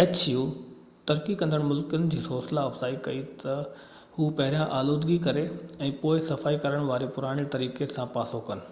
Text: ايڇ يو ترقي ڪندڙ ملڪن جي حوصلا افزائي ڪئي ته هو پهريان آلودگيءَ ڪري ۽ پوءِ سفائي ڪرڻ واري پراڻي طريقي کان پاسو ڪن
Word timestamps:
ايڇ 0.00 0.22
يو 0.30 0.40
ترقي 1.10 1.36
ڪندڙ 1.42 1.60
ملڪن 1.68 2.04
جي 2.14 2.18
حوصلا 2.26 2.64
افزائي 2.70 2.98
ڪئي 3.06 3.22
ته 3.44 3.54
هو 4.18 4.28
پهريان 4.42 4.74
آلودگيءَ 4.80 5.24
ڪري 5.28 5.46
۽ 5.88 5.90
پوءِ 6.04 6.22
سفائي 6.28 6.60
ڪرڻ 6.66 6.86
واري 6.90 7.08
پراڻي 7.16 7.48
طريقي 7.56 7.90
کان 7.96 8.12
پاسو 8.20 8.44
ڪن 8.52 8.64